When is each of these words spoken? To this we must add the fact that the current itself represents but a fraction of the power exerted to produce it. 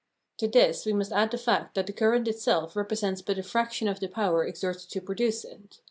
To 0.39 0.47
this 0.47 0.83
we 0.83 0.93
must 0.93 1.11
add 1.11 1.29
the 1.29 1.37
fact 1.37 1.75
that 1.75 1.85
the 1.85 1.93
current 1.93 2.27
itself 2.27 2.75
represents 2.75 3.21
but 3.21 3.37
a 3.37 3.43
fraction 3.43 3.87
of 3.87 3.99
the 3.99 4.07
power 4.07 4.43
exerted 4.43 4.89
to 4.89 4.99
produce 4.99 5.43
it. 5.45 5.77